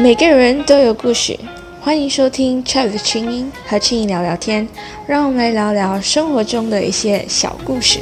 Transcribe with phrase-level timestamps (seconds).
[0.00, 1.36] 每个人都有故事，
[1.80, 4.68] 欢迎收听 Chat 的清音和青音聊聊天，
[5.08, 7.98] 让我们来聊聊生活中的一些小故事。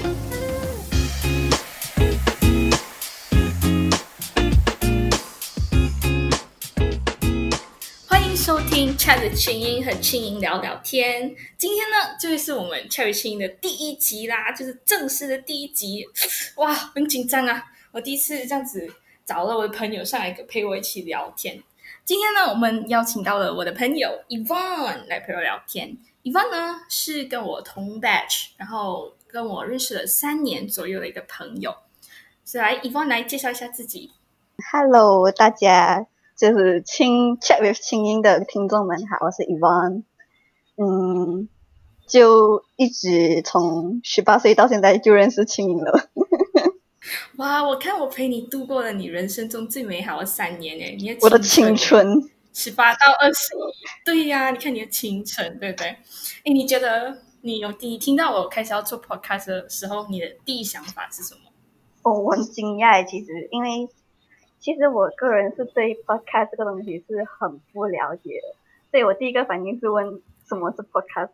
[8.07, 11.35] 欢迎收听 Chat 的清音和青音聊聊天。
[11.57, 16.05] 今天呢，就会是我们 Chat 青音的第一集啦，就是正式的第一集。
[16.57, 17.65] 哇，很紧张啊！
[17.93, 18.87] 我第一次这样子
[19.25, 21.63] 找了我的朋友上来陪我一起聊天。
[22.07, 25.99] 今天呢，我们邀请到了我的朋友 Evan 来陪我聊天。
[26.23, 31.75] Evan 呢是跟我同 batch，然后跟我认识了三年左右的一个朋友。
[32.45, 34.13] 所以来，Evan 来介绍一下自己。
[34.71, 36.07] Hello，大家
[36.37, 40.05] 就是青 Chat with 青音的听众们好，我是 Evan。
[40.77, 41.49] 嗯，
[42.07, 46.09] 就一直从十八岁到现在就认识青音了。
[47.37, 52.07] 哇，我看我陪你度过了你人生中最美好的三年诶，你的我的青春，
[52.53, 53.61] 十八到二十一，
[54.05, 55.89] 对呀、你看你的青春，对不对？
[55.89, 55.99] 哎，
[56.45, 61.41] 你觉得你有第一听到我开始要做 podcast 的时候，你的第一想法是什么？
[62.03, 63.89] 哦，我很惊讶，其实因为
[64.59, 68.57] 其实我个人是对 podcast 这个东西是很不了解的，
[68.91, 71.31] 所以我第一个反应是问什么是 podcast，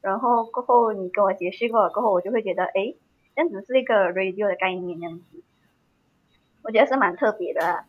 [0.00, 2.94] 然后过后你跟我解释过了过后，我就会觉得，哎，
[3.36, 5.42] 这样子是一个 radio 的概念，这样子，
[6.62, 7.84] 我觉得是蛮特别的、啊。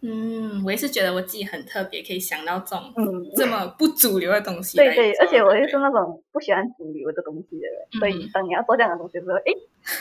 [0.00, 4.78] 嗯，我也是觉得我自己很特别，可以想到这种嗯，这么不主流的东西。
[4.78, 9.52] 对对，而且我又是那种不喜欢主流的东西的人，所以嗯当你要做这样的东西的时候，诶，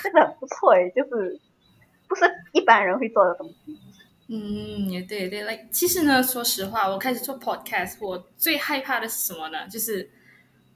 [0.01, 1.37] 这个很不错诶，就是
[2.07, 3.77] 不是一般人会做的东西。
[4.29, 9.67] 嗯，也对对，like 其实呢，说实话，我开始做 podcast，我最害怕的是什么呢？
[9.67, 10.09] 就是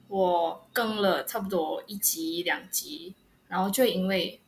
[0.08, 3.14] 我更了差不多一集两集，
[3.54, 4.40] 然后就因为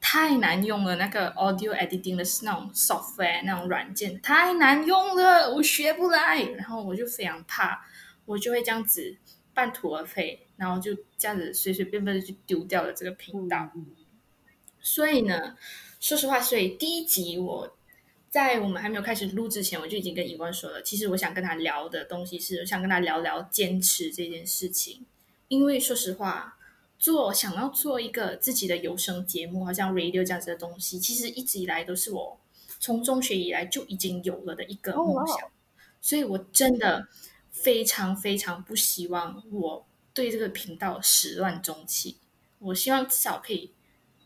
[0.00, 7.84] 太难用了，那个 audio editing 的那种 software 那种软件太难用了，我学不来，然后我就非常怕，
[8.24, 9.16] 我就会这样子
[9.52, 13.68] 半途而废，然后就这样子随随便便的就丢掉了这个频道。
[14.80, 15.56] 所以呢，
[15.98, 17.76] 说实话，所以第一集我
[18.30, 25.04] 在我们还没有开始录之前，我就已经跟尹光说了，其实我想跟他聊的东西是，我想跟他聊聊坚持这件事情。
[25.48, 26.56] 因为说实话，
[27.02, 32.38] 做想要做一个自己的有声节目，好像 radio 这样子的东西，其实一直以来都是我
[32.78, 35.50] 从中学以来就已经有了的一个梦想。
[36.00, 37.08] 所以我真的
[37.50, 42.18] 非常非常不希望我对这个频道始乱终弃。
[42.60, 43.72] 我希望至少可以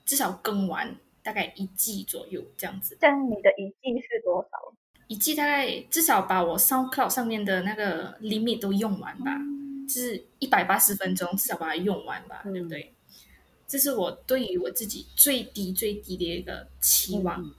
[0.04, 4.74] 至少更完大概一季左右这样子，但你的一季是多少？
[5.06, 9.40] 一季大概至少把我 SoundCloud 上面的那个 limit 都用完吧，
[9.86, 12.92] 就是一百八十分钟，至少把它用完吧，嗯对不对？
[13.66, 17.42] 这是我对于我自己最低最低的一个期望。
[17.42, 17.54] 嗯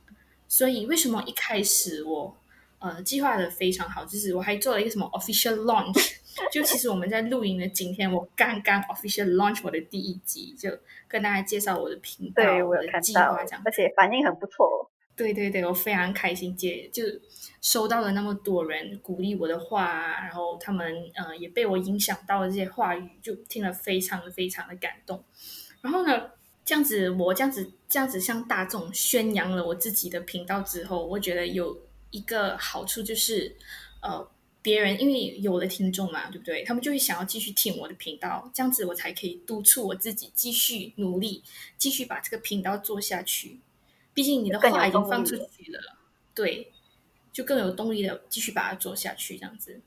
[0.49, 2.33] 所以为什么一开始我
[2.79, 6.13] 呃计划的非常好，就是我还做了一个什么 official launch，
[6.49, 10.69] 就其实我们在录音的今天，我刚刚 official launch 我的第一集，就
[11.05, 14.89] 跟大家介绍我的频道，对，我有我的计划这样，而且反应很不错。
[15.17, 17.03] 对对对，我非常开心接，就
[17.59, 25.23] 收到了那么多人鼓励我的话，然后他们呃也被我影响到了这些话语，就听了非常非常的感动。
[25.81, 26.31] 然后呢，
[26.63, 33.55] 这样子我这样子这样子向大众宣扬了我自己的频道之后，我觉得有一个好处就是，
[34.01, 34.29] 呃，
[34.61, 36.63] 别人因为有了听众嘛，对不对？
[36.63, 41.41] 他们就会想要继续听我的频道，这样子我才可以督促我自己继续努力，
[41.75, 43.59] 继续把这个频道做下去。
[44.17, 45.95] 毕竟你的话已经放出去了，
[46.33, 46.71] 对，
[47.31, 49.79] 就更有动力的继续把它做下去，这样子。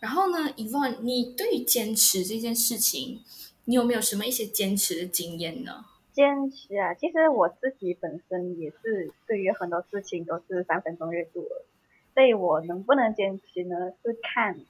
[0.00, 3.22] 然后呢，Evon，你对于坚持这件事情，
[3.64, 5.86] 你有没有什么一些坚持的经验呢？
[6.12, 11.64] 坚持啊，其实我自己本身也是对于很多事情都是三分钟热度的，
[12.12, 14.60] 所以我能不能坚持呢，是看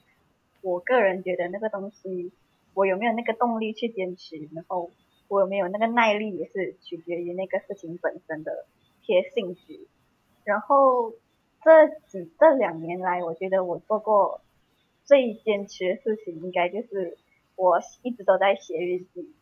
[0.61, 2.31] 我个人觉得那个东西，
[2.75, 4.93] 我有没有那个动力去坚持，然后
[5.27, 8.80] 我有没有那个耐力，也是取决于那个事情本身的一
[9.11, 9.87] 些兴趣。
[10.45, 11.13] 然后
[11.63, 14.41] 这几这两年来，我觉得我做过
[15.05, 17.19] 最坚持的事情，应该就是
[17.57, 19.33] 我一直都在写日记。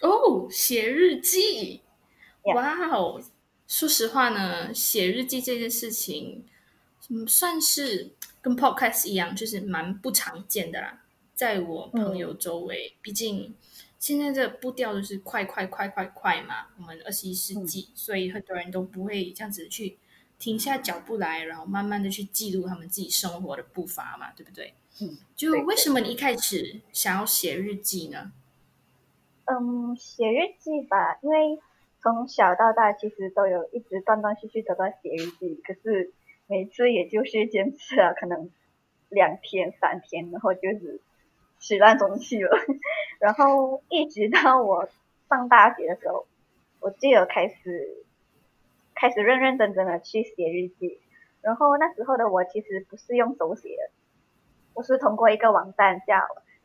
[0.00, 1.80] 哦，写日记
[2.44, 3.22] 哇哦！
[3.68, 6.44] 说实话呢，写日记这件事情，
[7.08, 8.10] 嗯，算是
[8.40, 11.04] 跟 podcast 一样，就是蛮不常见的啦，
[11.34, 12.94] 在我朋友周围。
[13.00, 13.54] 毕竟
[14.02, 19.96] 现在这步调就是快快快快快嘛，我们二十一世纪，所以很多人都不会这样子去
[20.40, 24.74] 停下脚步来，然后慢慢的去记录他们自己生活的步伐嘛，对不对？
[25.00, 28.32] 嗯，就对为什么你一开始想要写日记呢？
[29.44, 31.60] 嗯，写日记吧，因为
[32.02, 36.12] 从小到大其实都有一直断断续续的在写日记，可是
[36.48, 38.50] 每次也就是坚持了可能
[39.10, 41.00] 两天三天，然后就是
[41.62, 42.50] 始乱终弃了。
[43.18, 44.86] 然后一直到我
[45.30, 46.26] 上大学的时候，
[46.80, 48.04] 我就有开始
[48.94, 51.00] 开始认认真真的去写日记。
[51.40, 53.90] 然后那时候的我其实不是用手写的，
[54.74, 56.20] 我是通过一个网站叫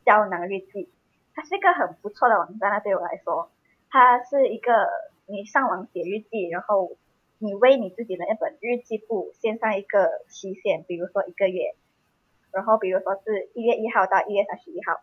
[0.06, 0.90] 胶囊日记，
[1.34, 2.82] 它是一个很不错的网站。
[2.84, 3.50] 对我来说，
[3.90, 4.90] 它是一个
[5.26, 6.92] 你上网写日记，然后
[7.40, 11.76] 你为你自己的那本日记簿线上一个期限，比如说一个月，
[12.52, 15.02] 然后比如说是一月一号到一月三十一号，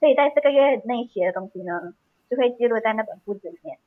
[0.00, 1.94] 所以在这个月内写的东西呢，
[2.30, 3.78] 就会记录在那本簿子里面。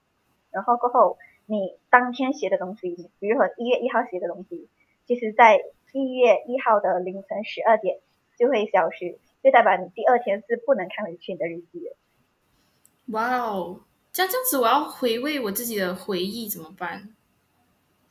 [0.52, 4.69] 然后过后你当天写的东西，比如说一月一号写的东西。
[5.07, 5.62] 其实，在
[5.92, 8.00] 一月一号的凌晨十二点
[8.40, 11.96] 就会消失，就代表你第二天是不能看回去你的日记的。
[13.13, 13.81] 哇哦，
[14.12, 17.16] 这样这样子，我要回味我自己的回忆怎么办？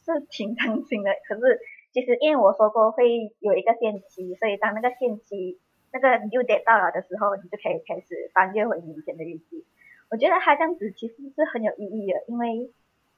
[0.07, 1.11] 是挺伤心的。
[1.27, 1.61] 可是，
[1.95, 5.59] 其实因为我说过会有一个限期，所以当那个限期
[5.93, 9.65] 那个 due date 到了的时候，你就可以开始翻阅回以前的日记。
[10.11, 12.71] 我觉得他这样子其实是很有意义的，因为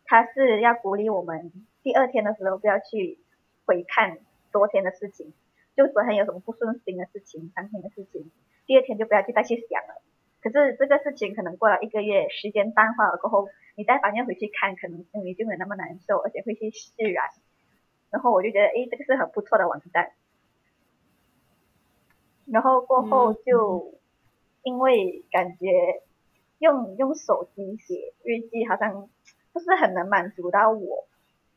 [0.05, 1.51] 他是要鼓励我们
[1.83, 3.19] 第二天的时候不要去。
[3.69, 4.19] 回看
[4.53, 5.33] 昨天的事情，
[5.77, 8.31] 就昨天有什么不顺心的事情、当天的事情，
[8.65, 10.01] 第二天就不要去再去想了。
[10.41, 17.25] 可是这个事情可能过了一个月，时间淡化了过后，你再翻阅回去看，可能心里就没有那么难受，而且会去释然。
[18.11, 20.13] 然后我就觉得，哎，这个是很不错的网站。
[22.47, 23.95] 然后过后就
[24.63, 26.03] 因为感觉
[26.59, 29.09] 用用手机写日记好像
[29.53, 31.07] 不是很能满足到我，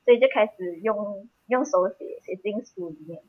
[0.05, 1.27] 所以就开始用。
[1.49, 3.23] 用手写写进书里面，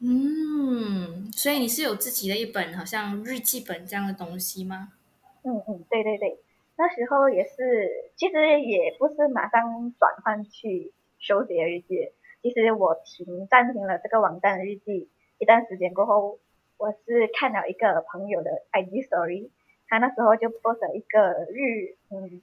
[0.00, 4.92] 嗯，所以你是有自己的一本好像日记本这样的东西吗？
[5.42, 6.38] 嗯嗯，对对对，
[6.76, 15.08] 那时候也是，其实也不是马上转换去手写日记，其实我停暂停了这个网站的日记
[15.38, 16.38] 一段时间过后，
[16.76, 19.48] 我是看了一个朋友的 IG story，
[19.88, 22.42] 他那时候就 post 一个日嗯。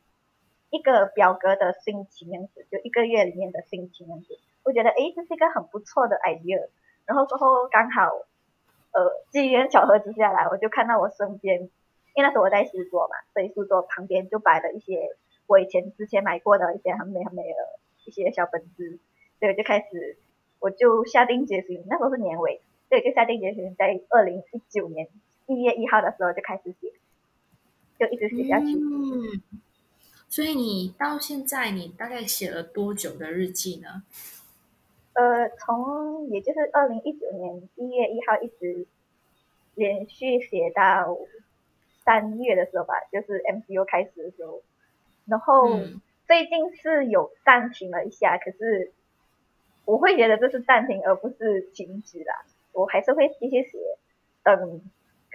[0.71, 6.69] 一个表格的心情样子，就一个月里面的心情样子，我觉得诶，这是一个很不错的 idea。
[7.07, 8.11] 然后之后刚好，
[8.91, 11.61] 呃，机缘巧合之下来，我就看到我身边，
[12.13, 15.17] 因为那时候我在书桌嘛，所以书桌旁边就摆了一些
[15.47, 17.78] 我以前之前买过的一些很美很美的
[18.09, 18.97] 一些小本子，
[19.39, 20.17] 所以就开始，
[20.59, 22.59] 我就下定决心，那时候是年尾，
[22.89, 25.07] 所以就下定决心在二零一九年
[25.45, 26.91] 一月一号的时候就开始写，
[27.99, 28.65] 就一直写下去。
[28.75, 29.41] 嗯
[30.27, 34.03] 所以你到现在，你大概写了多久的日记呢？
[35.13, 38.85] 呃，从也就是二零一九年一月一号一直
[39.73, 41.17] 连续写到
[42.05, 44.61] 三月的时候吧，就是 MCU 开始的时候。
[45.25, 45.79] 然后
[46.29, 48.93] 最近是有暂停了一下，可是
[49.83, 53.79] 我会觉得这是暂停而不是停止啦，我还是会继续写，
[54.43, 54.79] 等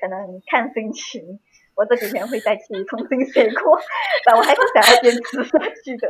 [0.00, 1.40] 可能看心情。
[1.74, 3.76] 我这几天会再去重新写过，
[4.24, 6.06] 但我还是想要坚持下去的。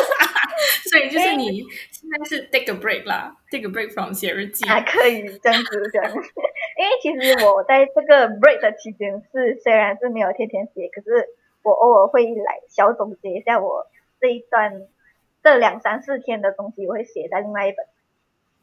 [0.88, 1.60] 所以就是你
[1.90, 4.66] 现在是 take a break 啦，take a break from 写日记。
[4.66, 11.28] 还可以这样子讲，因为其实我在这个 break 的期间是虽然是没有天天写，可是
[11.62, 13.86] 我偶尔会来小总结一下我
[14.20, 14.86] 这一段
[15.42, 17.86] 这两三四天的东西，我会写在另外一本，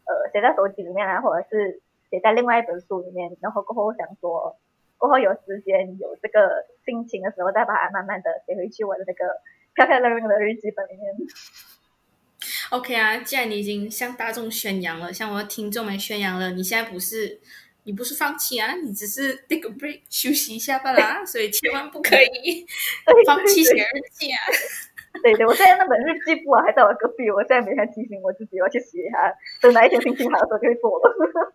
[0.05, 4.57] 呃，写在手机里面啊，或者是写在另外一本书里面，然后过后想说。
[4.97, 9.41] 过后有时间有这个心情的时候，再把它慢慢的写回去我的那个
[9.74, 11.13] 漂漂亮亮的日记本里面。
[12.71, 17.41] OK 啊，既然你已经向大众宣扬了，向我的听众们宣扬了，你现在不是
[17.83, 22.65] 你不是放弃啊，你只是 take a break 休息一下罢了，所以千万不可以
[23.27, 24.39] 放弃写日记啊！
[25.22, 31.53] 对对，我现在那本日记簿啊还在我隔壁，我现在每天提醒我自己要去写一下，等哪一天心情好的时候就会做了。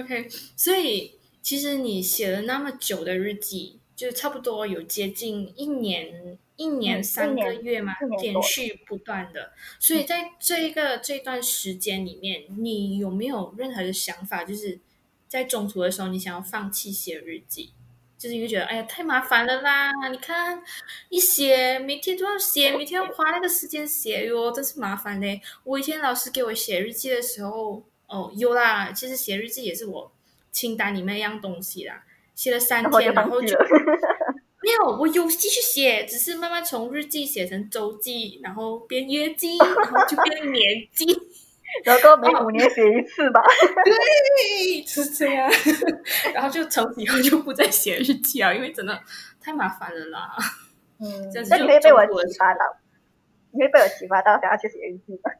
[0.00, 1.18] OK， 所以。
[1.42, 9.50] 其实你写了那么久的日记，就差不多有接近一年，一年三个月嘛，连续不断的。
[9.80, 14.44] 所以在这一个这段时间里面，你有没有任何的想法？
[14.44, 14.78] 就是
[15.26, 17.72] 在中途的时候，你想要放弃写日记，
[18.28, 19.90] 就是觉得哎呀太麻烦了啦！
[20.10, 20.62] 你看
[21.08, 25.40] 一写每天都要写，每天要花那个时间写哟，真是麻烦嘞。
[25.64, 30.12] 我以前老师给我写日记的时候，哦有啦，其实写日记也是我。
[30.52, 32.04] 清单里面一样东西啦，
[32.36, 33.56] 写了三天，然后就
[34.60, 41.06] 没有，我有继续写，只是慢慢从日记写成周记，然后变月记，然后就变年记，
[41.84, 43.42] 然后每五年写一次吧。
[43.84, 45.50] 对，是这样。
[46.34, 48.98] 然后就从此以后就不再写日记啊，因为真的
[49.40, 50.36] 太麻烦了啦。
[51.00, 51.08] 嗯，
[51.50, 52.60] 那你可以被我启发到，
[53.52, 55.30] 你会被我启发到想要去写日记吗？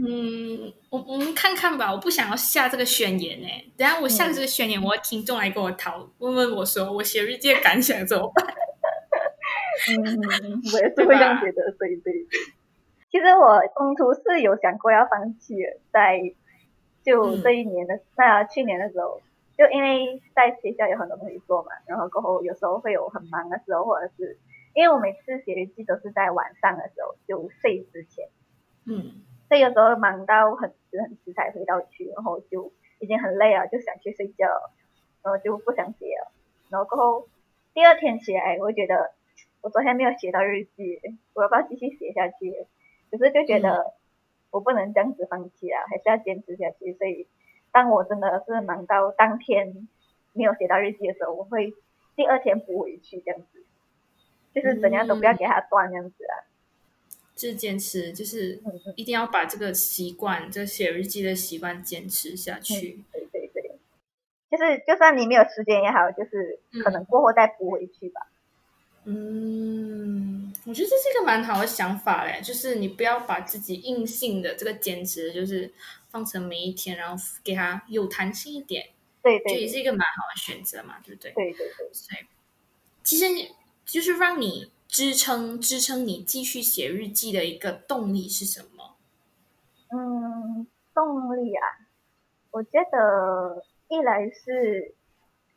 [0.00, 3.64] 嗯，我我们看看吧，我不想要下这个宣言哎。
[3.76, 8.46] 等下我下这个宣言，我的听众来跟我讨问问我说，我写日记的感想怎么办？
[9.90, 12.57] 嗯，我也是会这样觉得，对对对。
[13.10, 16.34] 其实我中途是有想过要放弃的，在
[17.02, 19.20] 就这一年的那去年的时候，
[19.56, 24.38] 就因为在学校有很多东西做嘛，然后过后有时候会有很忙的时候，或者是
[24.74, 28.28] 因为我每次写日记都是在晚上的时候就睡之前，
[28.84, 29.22] 嗯。
[29.48, 34.46] 所以有时候忙到很迟很迟才回到去，然后就已经很累了，就想去睡觉，
[35.22, 36.30] 然后就不想写了。
[36.68, 37.28] 然后过后
[37.72, 39.12] 第二天起来，我觉得
[39.62, 41.00] 我昨天没有写到日记，
[41.32, 42.66] 我要不要继续写下去？
[43.10, 43.94] 可是就觉得
[44.50, 46.94] 我不能这样子放弃啊，还是要坚持下去。
[46.94, 47.26] 所以
[47.72, 49.88] 当我真的是忙到当天
[50.32, 51.74] 没有写到日记的时候，我会
[52.16, 53.64] 第二天补回去，这样子，
[54.54, 56.48] 就是怎样都不要给它断，这样子啊。
[57.34, 58.60] 就是坚持，就是
[58.96, 63.04] 一定要把这个习惯，这写日记的习惯坚持下去。
[63.12, 63.78] 对对对，
[64.50, 68.22] 就是就算你没有时间也好，就是可能过后再补回去吧。
[68.26, 68.37] 嗯，
[69.04, 75.72] 我觉得这是一个蛮好的想法嘞，就是你不要把自己硬性的这个兼职，就是
[76.10, 78.90] 放成每一天，然后给它有弹性一点。
[79.22, 81.32] 对对，这也是一个蛮好的选择嘛，对不对？
[81.32, 81.90] 对对对。
[81.92, 82.26] 所以
[83.02, 83.24] 其实
[83.84, 84.70] 就是让你。
[84.90, 88.96] 支撑支撑你继续写日记的一个动力是什么？
[89.90, 91.62] 嗯，动力啊，
[92.50, 94.94] 我觉得一来是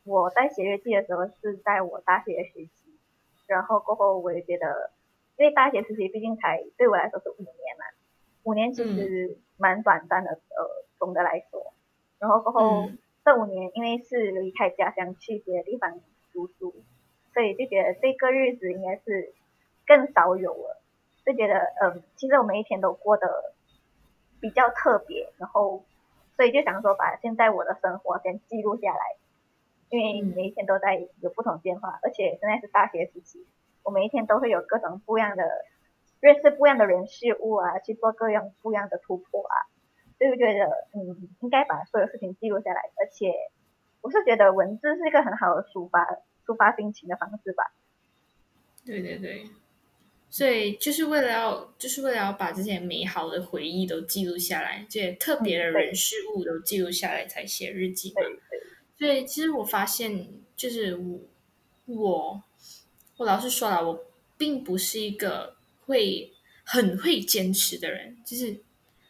[0.04, 2.91] 我在写日记的时候是在我大学时期，
[3.52, 4.92] 然后过后我也觉得，
[5.38, 7.86] 因为大学实习毕竟才对我来说是五年嘛，
[8.44, 11.74] 五年其实蛮短暂的，呃，总的来说，
[12.20, 12.90] 然后过后
[13.26, 16.00] 这五年因为是离开家乡去别的地方
[16.34, 16.74] 读书。
[17.34, 19.34] 所以就觉得这个日子应该是
[19.88, 20.82] 更少有了，
[21.26, 23.54] 就觉得嗯，其实我每一天都过得
[24.42, 25.86] 比较特别，然后
[26.36, 29.16] 所以就想说把现在我的生活先记录下来，
[29.92, 33.46] 因为每一天都在有不同变化，而且现在是大学时期，
[33.84, 35.44] 我每一天都会有各种不一样的
[36.20, 39.70] 认识不一样的人事物啊，去做各样不一样的突破啊，
[40.18, 43.32] 所以我觉得嗯，应该把所有事情记录下来，而且
[44.02, 46.08] 我是觉得文字是一个很好的抒发。
[46.44, 47.72] 抒发心情的方式吧。
[48.84, 49.46] 对对对，
[50.28, 58.22] 所以就是为了要，就是为了要把这些美好的回忆都记录下来，这些特别的人事物都记录下来，才写日记嘛。
[59.02, 61.20] 所以其实我发现，就是我，
[61.88, 62.44] 我，
[63.18, 64.06] 我老实说了，我
[64.38, 65.56] 并不是一个
[65.88, 66.32] 会
[66.64, 68.62] 很会坚持的人，就是。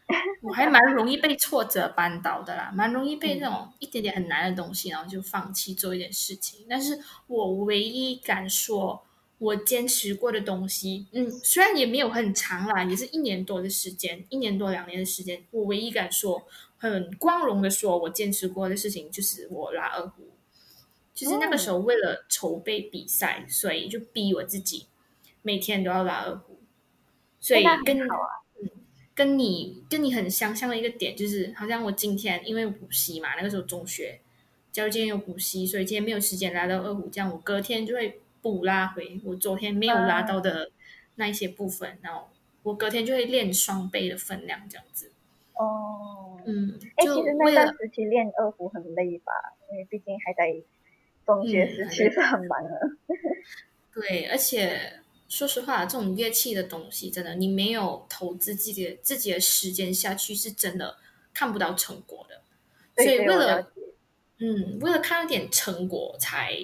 [0.42, 6.66] 我还蛮容易被挫折扳倒的啦，蛮容易被那种一点点很难的东西，然后就放弃做一点事情。
[6.68, 9.02] 但是我唯一敢说，
[9.42, 15.42] 我坚持过的东西，嗯，虽然也没有很长啦，也是一年多的时间，一年多两年的时间。
[15.50, 16.46] 我唯一敢说，
[16.78, 20.28] 很光荣的说，我坚持过的事情就是我拉二胡。
[21.12, 24.86] 就是那个时候为了筹备比赛，所以就逼我自己
[25.42, 26.60] 每天都要拉二胡。
[27.40, 28.08] 所以跟嗯
[29.12, 34.20] 跟你跟你很相像的一个点，就是好像我今天因为补习嘛，那个时候中学，
[34.70, 40.70] 假如今天有补习，所以今天没有时间拉到二胡，这样我隔天就会补拉回我昨天没有拉到的
[41.14, 42.28] 那一些部分，然后
[42.62, 45.10] 我隔天就会练双倍的分量，这样子。
[45.54, 49.32] 哦，嗯，哎，其实那段时期练二胡很累吧？
[49.70, 50.54] 因为毕竟还在
[51.24, 52.80] 中学时期是很忙的。
[53.94, 54.98] 对，而且。
[55.28, 60.98] 说实话，这种乐器的东西，真的，你没有投资自己的自己的时间下去，是真的
[61.32, 62.42] 看不到成果的。
[63.02, 63.72] 所以为了，
[64.40, 66.54] 嗯，为了看到点成果，才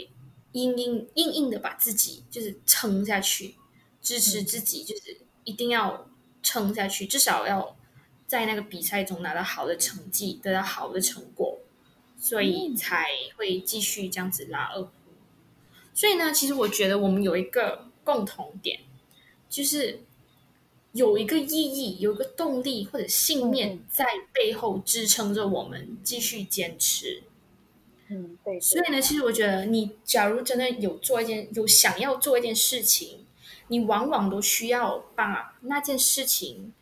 [0.52, 3.55] 硬硬硬硬的把自己就是撑下去，
[4.00, 6.09] 支持自己，就是一定要
[6.43, 7.76] 撑下去，至少要
[8.26, 11.59] 在那个比赛中拿到好的成绩，得到好的成果，
[12.19, 14.90] 所以才会继续这样子拉二胡。
[15.95, 17.87] 所以呢，其实我觉得我们有一个。
[18.09, 18.81] 共同点
[19.50, 20.00] 就是
[20.93, 27.23] 有一个意义，有一个动力或者信念在背后支撑着我们继续坚持。
[28.11, 28.61] 嗯，对。
[28.61, 33.27] 所以呢，其实我觉得，你假如真的有做一件有想要做一件事情，
[33.69, 36.73] 你往往都需要把那件事情，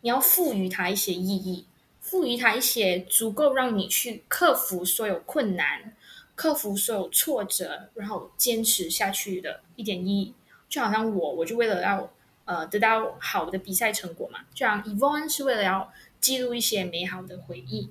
[0.00, 1.66] 你要赋予它一些意义，
[2.00, 5.94] 赋予它一些足够让你去克服所有困难、
[6.34, 10.34] 克服所有挫折，然后坚持下去的一点意义。
[10.68, 12.10] 就好像我，我就为了要
[12.44, 17.90] 呃得到好的比赛成果嘛，就像 Evon 是为了要记录一些美好的回忆，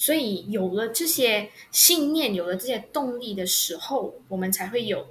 [0.00, 5.08] 所以有了这些信念，有了这些动力的时候，我们才会有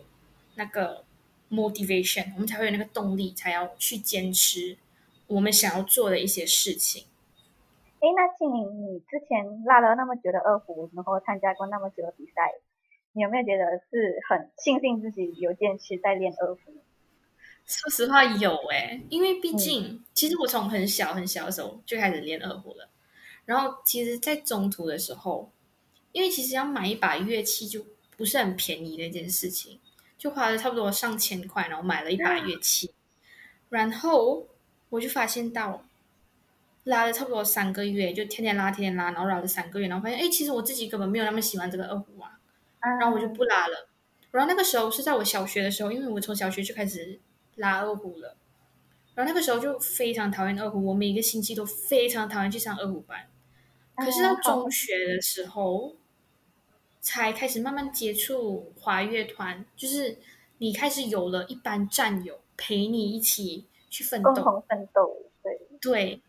[0.55, 1.03] 那个
[1.51, 4.79] motivation，我们才会有那个动力，才要去坚持
[5.27, 7.05] 我们想要做的一些事情。
[7.99, 12.51] 哎，那庆玲，你之前拉了那么久的二胡，然后参加过那么久的比赛，
[13.13, 16.73] 你有没有觉得是很庆幸自己有坚持在练二胡？
[17.67, 22.89] 说实话，有哎，因为毕竟，其实我从很小很小的时候就开始练二胡了。
[23.49, 25.51] 然后，其实，在中途的时候，
[26.11, 27.83] 因为其实要买一把乐器就
[28.15, 29.79] 不是很便宜的一件事情，
[30.19, 32.93] 就花了差不多上千块，然后买了一把乐器。
[33.69, 34.45] 然后
[34.89, 35.83] 我就发现到。
[36.85, 42.39] 拉了差不多三个月，就天天拉，天天拉，然后拉了三个月，然后发现，哎，其实我自己根本没有那么喜欢这个二胡啊，
[42.99, 43.89] 然后我就不拉了。
[44.31, 47.19] 然后那个时候是在我小学的时候，因为我从小学就开始
[47.57, 48.37] 拉二胡了，
[49.13, 53.28] 然后那个时候就非常讨厌二胡，我每个星期都非常讨厌去上二胡班。
[54.03, 55.95] 可是到中学的时候，
[57.01, 60.17] 才开始慢慢接触华乐团，就是
[60.57, 66.21] 你开始有了一班战友陪你一起去奋斗，共同奋斗，对对。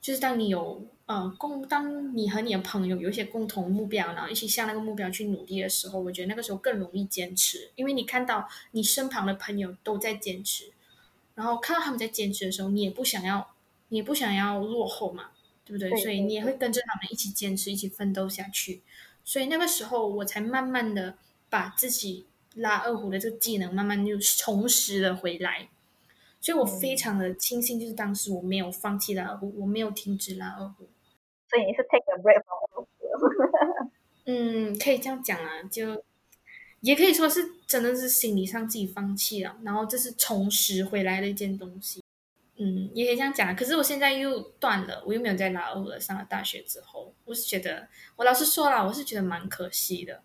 [0.00, 10.72] 就是当你有呃共，当你和你的朋友有一些共同目标，然后一起向那个目标去努力的时候，我觉得那个时候更容易坚持，因为你看到你身旁的朋友都在坚持，
[11.36, 13.54] 然后看到他们在坚持的时候，你也不想要，
[13.90, 15.30] 你也不想要落后嘛，
[15.64, 15.90] 对不对？
[15.96, 18.82] 所以你也会跟着他们一起坚持，一起奋斗下去。
[19.24, 21.16] 所以那个时候，我才慢慢的
[21.48, 25.68] 把自己拉二胡的这个技能慢慢就重拾了回来。
[26.40, 30.88] 所以我非常的庆幸，就是当时我没有放弃拉二胡，我没有停止拉二胡。
[31.48, 32.86] 所以你是 take a break from
[34.24, 36.04] 嗯，可以这样讲啊，就
[36.80, 42.01] 也可以说是真的是心理上自己放弃了，然后这是重拾回来的一件东西。
[42.56, 43.54] 嗯，也可以这样讲。
[43.56, 45.98] 可是我现在又断了，我又没有再拉二胡了。
[45.98, 50.22] 上了大学之后，我是觉得，我老实说了，我是觉得蛮可惜的。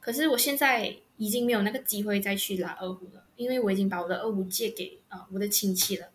[0.00, 3.24] 可是我现在已经没有那个机会再去拉二胡了。
[3.36, 6.10] 因为我已经把我的二胡借给啊我的亲戚了，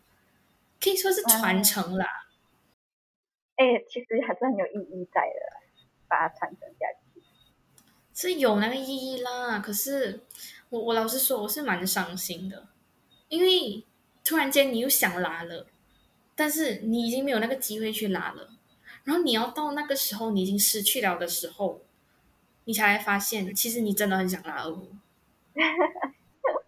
[0.79, 2.07] 可以说是传承啦。
[3.57, 7.21] 哎，其实还是很有意义在的，把它传承下去
[8.11, 9.59] 是有那个意义啦。
[9.59, 10.21] 可是
[10.69, 12.69] 我我老实说，我是蛮伤心的，
[13.27, 13.85] 因为
[14.23, 15.67] 突然间你又想拉了，
[16.35, 18.49] 但是你已经没有那个机会去拉了。
[19.03, 21.81] 然后你要到那个时候，你已经失去了的时候，
[22.65, 24.87] 你才发现，其实你真的很想拉二胡。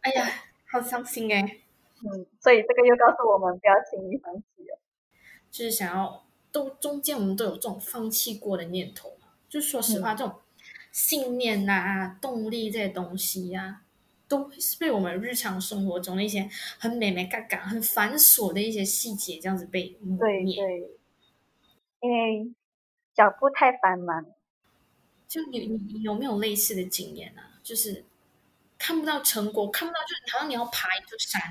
[0.02, 0.30] 哎呀，
[0.66, 1.60] 好伤心哎！
[2.04, 4.80] 嗯，所以这个又告诉我们不要轻易放弃了。
[5.50, 9.28] 就是想要都中间我们都有这种放弃过的念头嘛。
[9.48, 10.36] 就说实话，这种
[10.92, 13.82] 信念呐、动力这些东西呀，
[14.34, 20.56] 都是被我们日常生活中的一些很美美嘎嘎、很繁琐的一些细节这样子被磨灭。
[20.56, 20.90] 对对，
[22.02, 22.54] 因为
[23.14, 24.26] 脚步太繁忙。
[25.28, 27.60] 就你你你有没有类似的经验啊？
[27.64, 28.06] 就是。
[28.76, 31.42] 看不到成果，看不到，就是好像你要爬一座山，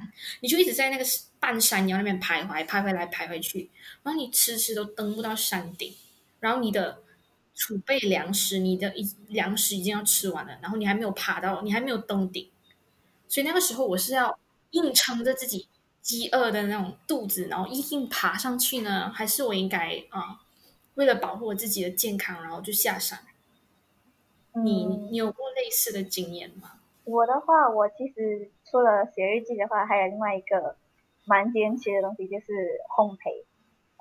[0.40, 1.04] 你就一直在那个
[1.40, 3.70] 半山腰那边徘徊，徘徊来徘徊去，
[4.02, 5.94] 然后你迟迟都登不到山顶，
[6.40, 7.02] 然后你的
[7.54, 12.50] 储备粮食，你的一粮食已经要吃完了，然后你还没有爬到，你还没有登顶，
[13.32, 14.38] 所以那个时候我是要
[14.72, 15.66] 硬撑着自己
[16.02, 20.42] 饥饿的那种肚子，然后硬硬爬上去呢，还是我应该啊，
[20.96, 23.20] 为了保护我自己的健康，然后就下山？
[24.62, 26.72] 你你有过类似的经验吗？
[27.04, 30.76] 我的话，我其实除了写日记的话，还有另外一个
[31.24, 32.52] 蛮坚持的东西，就是
[32.94, 33.46] 烘焙。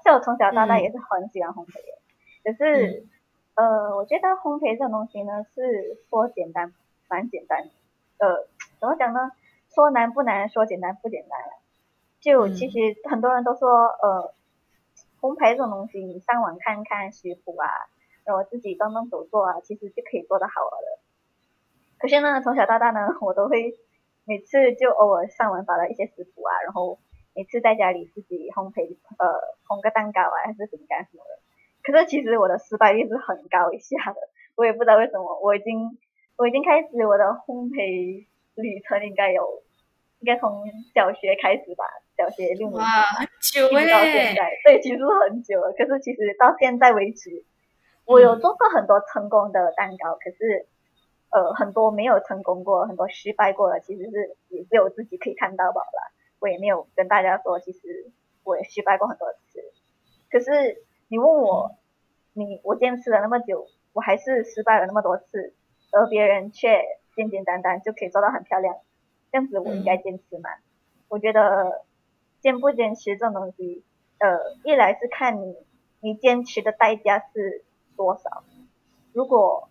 [0.03, 3.07] 像我从小到大也是很喜欢烘焙的，可是，
[3.55, 6.73] 呃，我觉得烘焙这种东西呢，是说简单
[7.07, 7.69] 蛮简单，
[8.17, 8.47] 呃，
[8.81, 9.19] 怎么讲呢？
[9.69, 11.39] 说难不难，说简单不简单。
[12.19, 14.33] 就其实很多人都说，呃，
[15.21, 17.69] 烘焙这种东西，你上网看看食谱啊，
[18.25, 20.99] 然后自己动动手做啊，其实就可以做得好了。
[21.99, 23.77] 可是呢，从小到大呢，我都会
[24.25, 26.97] 每次就偶尔上网找了一些食谱啊，然后
[27.35, 29.27] 每次在家里自己烘焙，呃，
[29.67, 31.39] 烘个蛋糕啊，还是饼干什么的。
[31.83, 34.17] 可是其实我的失败率是很高一下的，
[34.55, 35.39] 我也不知道为什么。
[35.39, 35.99] 我已经
[36.35, 39.63] 我已经开始我的烘焙旅程，应该有，
[40.19, 41.85] 应该从小学开始吧，
[42.17, 45.73] 小学六年级，很久一直到现在，对，其实很久了。
[45.73, 47.43] 可是其实到现在为止，
[48.05, 50.67] 我有做过很多成功的蛋糕，可是。
[51.33, 55.81] 呃，很多没有成功过，很多失败过了，其实是也只有自己可以看到吧。
[56.39, 58.11] 我也没有跟大家说，其实
[58.43, 59.63] 我也失败过很多次。
[60.29, 61.71] 可是你问我，
[62.33, 65.53] 你我坚持了那么久，我还是失败了那么多次，
[65.93, 66.83] 而别人却
[67.15, 68.75] 简简单单就可以做到很漂亮，
[69.31, 70.49] 这样子我应该坚持吗？
[71.07, 71.83] 我觉得
[72.41, 73.83] 坚不坚持这种东西，
[74.19, 75.55] 呃，一来是看你
[75.99, 77.63] 你坚持的代价是
[77.95, 78.43] 多少，
[79.13, 79.67] 如果。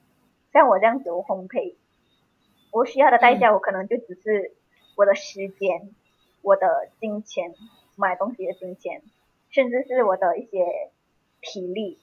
[0.53, 1.76] 像我这样子我烘焙，
[2.72, 4.53] 我需要的代价，我可能就只是
[4.96, 5.94] 我的时间、
[6.42, 7.55] 我的金钱，
[7.94, 9.00] 买东西的金钱，
[9.50, 10.90] 甚至是我的一些
[11.40, 12.00] 体力，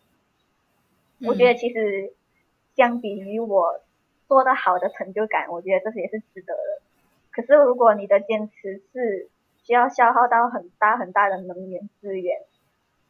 [1.20, 2.14] 我觉得其实
[2.78, 3.82] 相比于我
[4.28, 6.82] 做的好的成就感，我觉得这些也是值得的。
[7.32, 9.30] 可是如果你的坚持是
[9.64, 12.42] 需要消耗到很大很大的能源资源，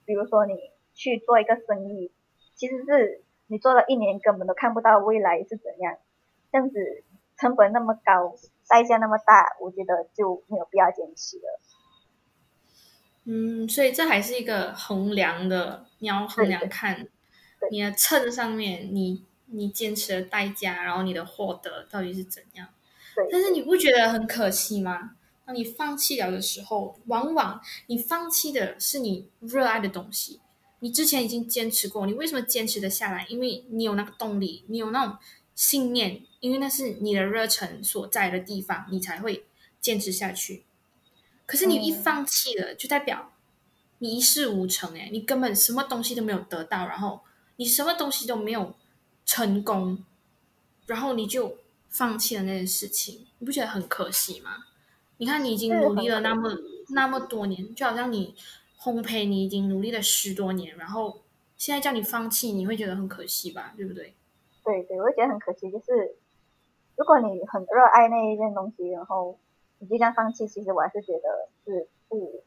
[0.06, 2.12] 比如说你去做一个生意，
[2.56, 5.98] 其实是你做了一年根本都看不到未来是怎样，
[6.52, 7.04] 这样子
[7.38, 8.36] 成本那么高，
[8.68, 11.60] 代价那么大，我觉得就没有必要坚持了。
[13.30, 17.08] 嗯，所以这还是一个衡量的，你要衡量看
[17.70, 22.68] 你的秤上面，你你坚持的代价，然后你的获得到底是怎样。
[23.32, 25.12] 但是你不觉得很可惜吗？
[25.46, 30.40] 当你放弃了的时候，往往你放弃的是你热爱的东西。
[30.80, 33.26] 你之前已经坚持过，你为什么坚持的下来？
[33.30, 35.18] 因为你有那个动力，你有那种
[35.56, 39.46] 信念，因为那是你的热忱所在的地方，你才会
[39.82, 40.66] 坚持下去。
[41.48, 43.32] 可是你一放弃了，就代表
[43.98, 47.22] 你一事无成哎，你根本什么东西都没有得到，然后
[47.56, 48.76] 你什么东西都没有
[49.28, 50.04] 成功，
[50.88, 51.58] 然后你就
[51.90, 54.64] 放弃了那件事情，你不觉得很可惜吗？
[55.18, 56.50] 你看你已经努力了那么
[56.90, 58.36] 那么多年，就好像你
[58.80, 61.20] 烘焙，你已经努力了十多年，然后
[61.58, 63.74] 现在叫你放弃，你会觉得很可惜吧？
[63.78, 64.16] 对不对？
[64.64, 66.16] 对对，我会觉得很可惜，就是
[66.96, 69.38] 如果你很热爱那一件东西，然后。
[69.80, 72.44] 你就这样放弃，其实我还是觉得是不，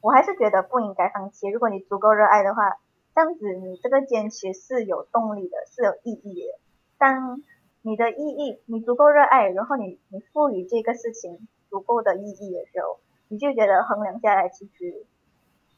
[0.00, 1.46] 我还是觉得不应该放弃。
[1.46, 2.78] 如果你足够热爱的话，
[3.16, 6.58] 这样子你这个坚持是有动力的，是有意义的。
[6.98, 7.42] 当
[7.80, 15.06] 你的意义，你足够热爱，然后你你赋予这个事情足够的意义的时候，你就觉得衡量下来，其实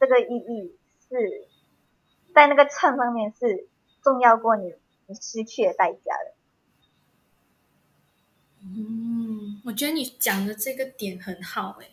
[0.01, 0.75] 这个意义
[1.09, 1.47] 是
[2.35, 3.69] 在那个秤上面是
[4.03, 4.75] 重要过你
[5.07, 6.33] 你失去的代价的。
[8.63, 11.93] 嗯，我觉得你讲的这个点很好，诶，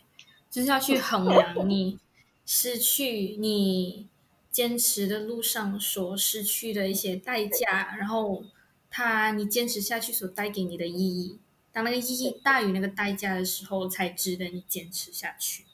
[0.50, 2.00] 就是要去衡量你
[2.44, 4.08] 失去你
[4.56, 8.42] 坚持的路上所失去的一些代价，然后
[8.88, 11.38] 他你坚持下去所带给你的意义，
[11.74, 15.64] 当那个意义大于那个代价的时候，才值得你坚持下去。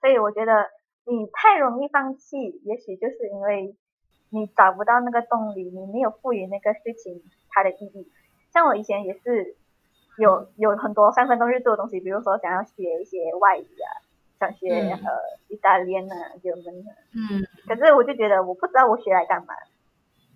[0.00, 0.66] 所以我觉得
[1.04, 3.76] 你太容易放弃，也许就是因为
[4.30, 8.10] 你找不到那个动力，你没有赋予那个事情它的意义。
[8.52, 9.54] 像我以前也是。
[10.18, 13.88] 有有很多三分钟热度的东西，比如说想要学一些外语啊，
[14.42, 14.98] 想学呃
[15.46, 16.02] 意大利啊、
[16.42, 16.90] 英文啊。
[17.12, 17.46] 嗯。
[17.68, 19.54] 可是我就觉得我不知道我学来干嘛，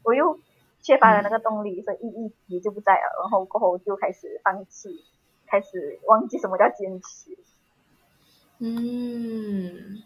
[0.05, 0.38] 我又
[0.81, 3.21] 缺乏了那个动力，所以意义也就不在了。
[3.21, 5.05] 然后过后就开始放弃，
[5.47, 7.37] 开始忘记什么叫坚持。
[8.61, 10.03] 嗯。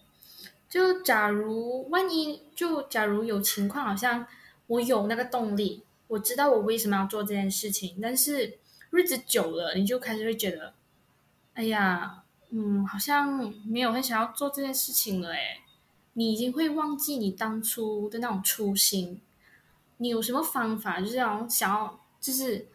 [0.69, 4.27] 就假如万一就假如有情况，好像
[4.67, 8.59] 我有那个动力，我知道我为什么要做这件事情，但是。
[8.93, 10.75] 日子久了，你就开始会觉得，
[11.55, 12.20] 哎呀，
[12.51, 15.33] 嗯，好像没有很想要做这件事情了。
[15.33, 15.61] 哎，
[16.15, 19.21] 你已经会忘记你当初的那种初心。
[19.99, 22.67] 你有什么方法，就是要想要，就是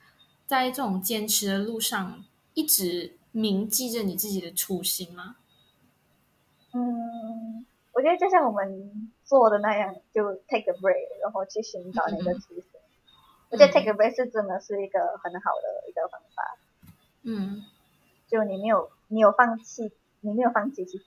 [0.45, 5.37] 在这种坚持的路上，一直铭记着你自己的初心吗？
[6.71, 12.63] 嗯，我觉得就像我们做的那样，就 take a break，然后去寻找那个初心。
[13.49, 16.57] 我觉得 take a break 是真的是一个很好的一个方法。
[17.23, 17.65] 嗯，
[18.27, 21.05] 就你没有你有放弃，你没有放弃，其实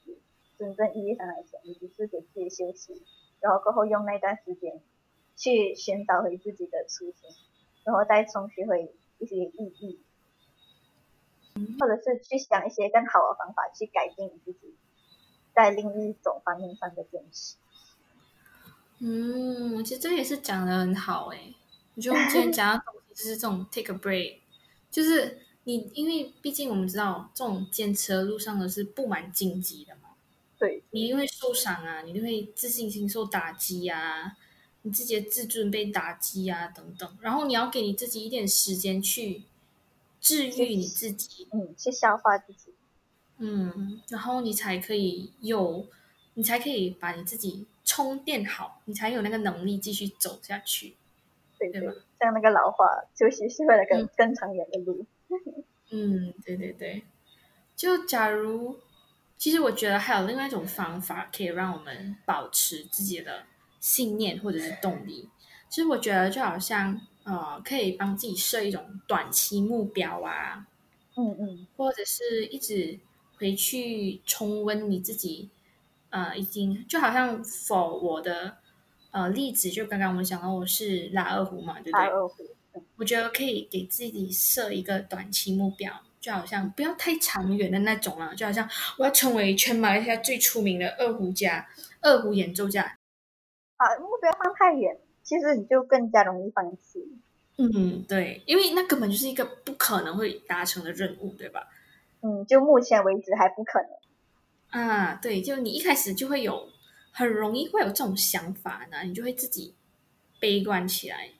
[0.56, 3.02] 真正意义上来讲，你只是给自己休息，
[3.38, 4.80] 然后过后用那段时间
[5.36, 7.30] 去寻找回自己的初心，
[7.84, 10.00] 然后再重拾回一些意义，
[11.78, 14.74] 或者是去想一些更好的方法去改变你自己，
[15.54, 17.56] 在另一种方面上的坚持。
[19.00, 21.54] 嗯，其实这也是讲的很好诶。
[21.96, 24.38] 就今天讲的东西就是这种 take a break，
[24.90, 30.14] 就是你，因为毕竟我们知道这种坚持的路上的是布满荆棘的嘛，
[30.56, 34.34] 对，你一定会受伤啊，你就会自信心受打击啊，
[34.80, 39.42] 你自己的自尊被打击啊等等，然后你要给你自己一点时间去
[40.22, 42.72] 治愈你自己，嗯，去消化自己，
[43.36, 45.86] 嗯，然后你才可以有，
[46.32, 50.96] 你才可以把你自己充电好，你才有那个能力继续走下去。
[51.58, 51.82] 对对，
[52.18, 55.04] 像那个老话，休息是为了更更长远的路。
[55.90, 57.04] 嗯，对对对。
[57.76, 58.78] 就假如，
[59.36, 63.44] 其实我觉得还有另外一种方法，可以让我们保持自己的
[63.80, 65.28] 信念或者是动力。
[65.68, 70.66] 其实我觉得就好像，呃，可以帮自己设一种短期目标啊，
[71.16, 72.98] 嗯嗯，或者是一直
[73.38, 75.50] 回去重温你自己，
[76.10, 78.58] 呃，已经就好像否我的。
[79.10, 82.04] 呃，例子就刚刚我们讲到，我是拉二胡嘛，对不对？
[82.04, 82.44] 拉二胡，
[82.96, 91.68] 我觉得可以给自己设一个短期目标，就好像不要太长远的那种啊，就好像我要成为全马来西亚最出名的二胡家、
[92.00, 92.82] 二胡演奏家。
[93.76, 97.18] 啊，目标放太远，其实你就更加容易放弃。
[97.56, 101.68] 嗯，对，因为那根本就是一个不可能会达成的任务，对吧？
[102.22, 104.82] 嗯，就目前为止还不可能。
[104.82, 106.68] 啊，对，就你一开始就会有
[107.10, 109.74] 很容易会有这种想法呢，你就会自己
[110.40, 111.30] 悲观起来，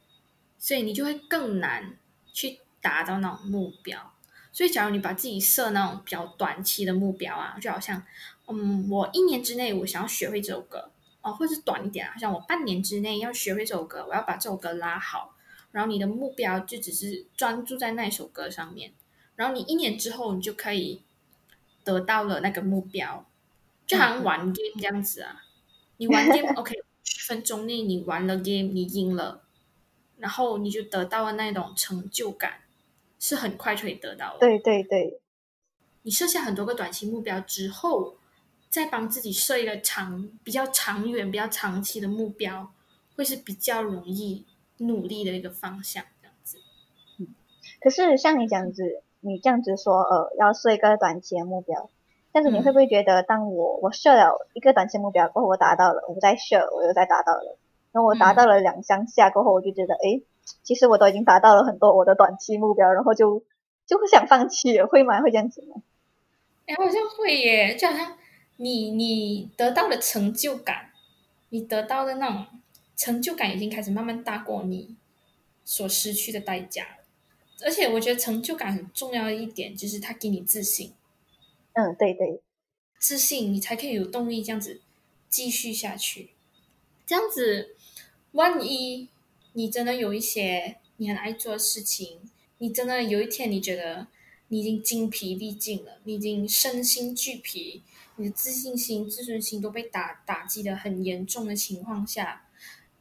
[0.58, 1.96] 所以你就会更难
[2.32, 4.12] 去达到那种目标。
[4.52, 8.02] 所以，假如你把自己设那种比较短期的目标啊，就好像，
[8.48, 10.90] 嗯，我一年之内我想要学会这首歌
[11.20, 15.36] 哦，或者是短一点啊，像我半年之内要学会这首歌，我要把这首歌拉好。
[15.70, 18.92] 然后你的目标就只是专注在那首歌上面，
[19.36, 21.02] 然后你一年之后你就可以
[21.84, 23.26] 得到了那个目标，
[23.86, 25.44] 就好像玩 game 这样子啊。
[25.98, 29.44] 你玩 game OK， 十分钟内你玩了 game，你赢了，
[30.18, 32.60] 然后你就得到了那种成就感，
[33.18, 34.38] 是很快就可以得到的。
[34.40, 35.20] 对对对，
[36.02, 38.16] 你设下很多个短期目标之后，
[38.68, 42.72] 再帮自己设一个长、比较长远、比较长期的目标，
[43.16, 44.44] 会是比较容易。
[44.80, 46.58] 努力的一个方向，这样子。
[47.18, 47.34] 嗯，
[47.80, 51.90] 可是像你这样子，你这样子说，呃，要设一个短期的目标，
[52.30, 57.58] 但是你会不会觉得，当我我设了一个短期目标过后，我达到了，我再设，我又再达到了，
[57.92, 60.20] 然后我达到了两项下过后，我就觉得，哎，
[60.62, 63.42] 其实我都已经达到了很多我的短期目标，然后就
[63.86, 65.20] 就会想放弃了，会吗？
[65.20, 65.82] 会这样子吗？
[66.66, 68.18] 哎，好像会耶，就好像
[68.56, 70.90] 你你得到的成就感，
[71.48, 72.46] 你得到的那种。
[73.00, 74.96] 成就感已经开始慢慢大过你
[75.64, 77.04] 所失去的代价了，
[77.64, 80.92] 而且我觉得成就感很重要的一点就是它给你自信。
[81.74, 82.40] 嗯，对对，
[82.98, 84.80] 自信你才可以有动力这样子
[85.28, 86.30] 继续下去。
[87.06, 87.76] 这样子，
[88.32, 89.08] 万一
[89.52, 92.20] 你真的有一些你很爱做的事情，
[92.58, 94.06] 你真的有一天你觉得
[94.48, 97.82] 你已经精疲力尽了，你已经身心俱疲，
[98.16, 102.44] 你的自信心、自尊心都被打打击的很严重的情况下。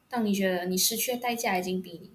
[0.09, 2.11] 当你觉得你失去的代价已经比你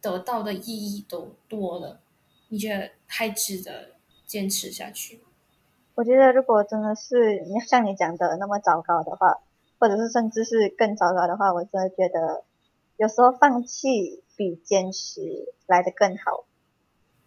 [0.00, 2.00] 得到的意义都多了，
[2.48, 3.90] 你觉得还值得
[4.26, 5.20] 坚持下去？
[5.94, 9.38] 我觉得，如果真的是像你讲的那么糟糕的话，
[9.78, 12.42] 或者是甚至是更糟糕的话，我真的觉得
[12.96, 15.20] 有时候放弃比坚持
[15.66, 16.44] 来的更好。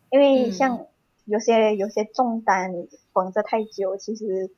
[0.09, 0.87] 因为像
[1.25, 2.71] 有些有些重担
[3.13, 4.49] 绷着太久，其实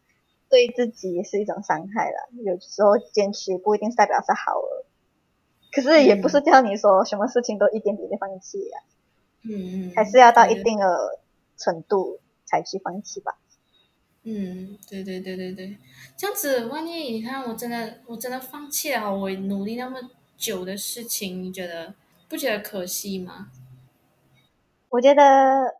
[0.50, 2.30] 对自己也是一种伤害了。
[2.44, 4.86] 有时候坚持不一定代表是好了。
[5.72, 8.80] 可是也不是叫你说什么事情都一点点的放弃呀，
[9.44, 11.20] 嗯嗯，还是要到一定的
[11.58, 13.38] 程度才去放弃吧。
[14.24, 15.78] 嗯，对对对对对，
[16.18, 20.00] 这样子，万一你看我真的我真的放弃了我努力那么
[20.40, 21.94] 久的事情，你觉得
[22.28, 23.52] 不觉得可惜吗？
[24.90, 25.76] 我觉得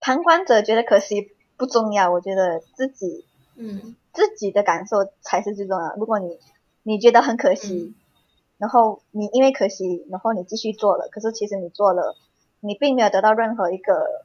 [0.00, 5.94] 旁观者觉得可惜不重要，我觉得自己嗯自己的感受才是最重要。
[5.96, 6.38] 如果你
[6.84, 7.94] 你觉得很可惜。
[8.58, 12.14] 然后你因为可惜，然后你继续做了，可是其实你做了，
[12.60, 14.24] 你并没有得到任何一个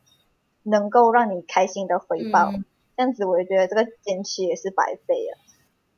[0.62, 2.52] 能够让你开心的回报，
[2.96, 5.38] 这样子我就觉得这个坚持也是白费了。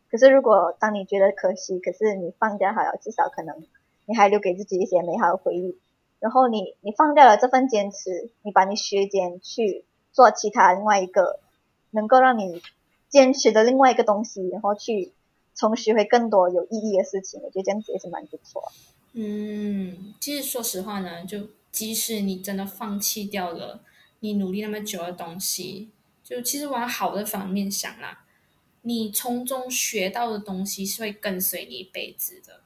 [0.10, 3.64] 可是如果当你觉得可惜，可是你放掉好了，至少可能
[4.06, 5.78] 你还留给自己一些美好的回忆。
[6.20, 11.40] 然后你你放掉了这份坚持，你把你时间去做其他另外一个
[11.92, 12.62] 能够让你
[13.08, 15.12] 坚持的另外一个东西，然后去。
[15.56, 18.64] 从学会更多有意义的事情，我觉得这样子也是蛮不错。
[19.12, 23.82] 嗯，其实说实话呢，就即使你真的放弃掉了
[24.22, 25.90] 你努力那么久的东西，
[26.24, 28.24] 就其实往好的方面想啦，
[28.82, 32.62] 你从中学到的东西是会跟随你一辈子的。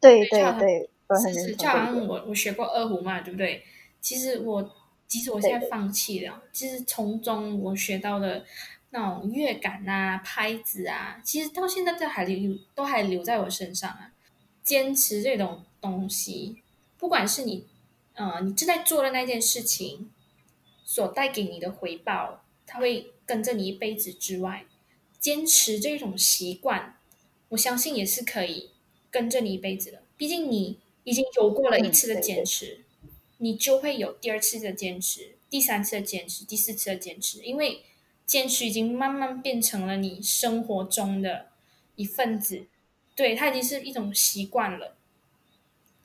[0.00, 0.90] 对对对，
[1.20, 3.62] 是是，就好像我我学过二胡嘛，对不对？
[4.00, 4.74] 其实我
[5.06, 8.44] 即使我现在放弃了，其实从中我学到的。
[8.90, 14.14] 那种乐感啊，拍子啊，其实到现在都还留，都还留在我身上啊。
[14.62, 16.62] 坚持这种东西，
[16.96, 17.66] 不管是你，
[18.14, 20.10] 呃，你正在做的那件事情，
[20.86, 24.64] 所带给你的回报，它会跟着你一辈子之外，
[25.20, 26.98] 坚持这种习惯，
[27.50, 28.70] 我相信也是可以
[29.10, 30.02] 跟着你一辈子的。
[30.16, 32.84] 毕竟你已经有过了一次的坚持，
[33.38, 37.82] 你就会有第二次的坚持，第三次的坚持，第四次的坚持，因为。
[38.28, 41.46] 坚持已经慢慢变成了你生活中的
[41.96, 42.66] 一份子，
[43.16, 44.98] 对它已经是一种习惯了。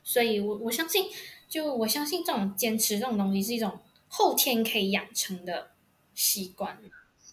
[0.06, 1.08] 所以，我我相信，
[1.49, 5.71] 就我相信这种坚持这种东西是一种后天可以养成的
[6.15, 6.80] 习惯。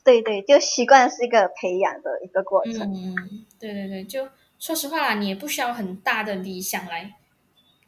[0.04, 2.80] 对对，就习惯是一个培养的一个过程。
[2.92, 7.14] 嗯，对对对，就说实话啦，你也不需要很大的理想来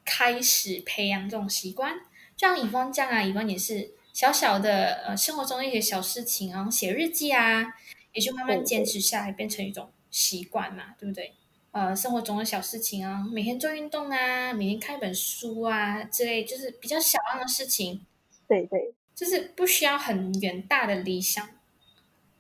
[0.05, 1.95] 开始培养这种习惯。
[2.37, 3.95] 就像乙方这样啊，乙方也是。
[4.13, 7.65] 小小的呃，生活中一些小事情，然后写日记啊，
[8.13, 11.33] 也就慢慢坚持下来，变成一种习惯嘛，对不对？
[11.71, 18.05] 呃生活中的小事情啊，每天做运动啊，每天看一本书啊之类，就是比较小样的事情。
[18.47, 21.49] 对对，就是不需要很远大的理想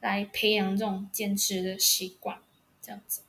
[0.02, 2.38] 来培养这种坚持的习惯，
[2.82, 3.22] 这样子。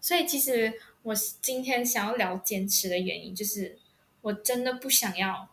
[0.00, 3.78] 所以其实我今天想要聊坚持的原因，就是
[4.20, 5.48] 我真的不想要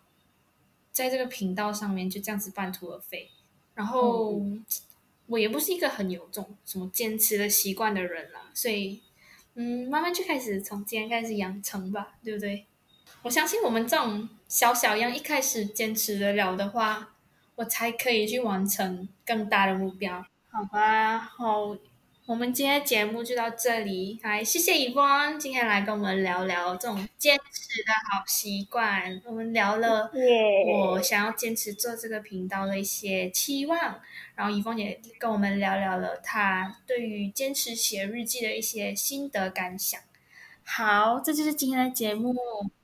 [0.92, 3.30] 在这个频道上面就这样子半途而废。
[3.74, 4.42] 然后
[5.28, 9.02] 我也不是一个很有这种什么坚持的习惯的人啦，所以
[9.56, 12.66] 嗯，慢慢就开始从今天开始养成吧，对不对？
[13.22, 17.16] 我相信我们这种小小样一开始坚持得了的话，
[17.56, 20.26] 我才可以去完成更大的目标。
[20.56, 21.76] 好吧，好。
[22.28, 29.22] 我们今天节目就到这里，来谢谢以光今天来跟我们聊聊这种坚持的好习惯。
[29.26, 30.10] 我们聊了
[30.92, 34.00] 我想要坚持做这个频道的一些期望，
[34.34, 40.00] 然后以光也跟我们聊聊了他对于坚持写日记的一些心得感想。
[40.64, 42.34] 好，这就是今天的节目，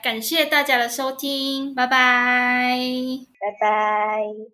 [0.04, 2.78] 感谢大家的收听，拜拜，
[3.40, 4.46] 拜拜。